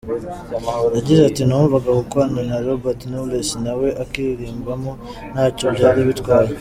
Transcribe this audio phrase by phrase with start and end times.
[0.95, 4.91] Yagize ati “Numvaga gukorana na Roberto Knowless na we akaririmbamo
[5.31, 6.51] ntacyo byari bitwaye.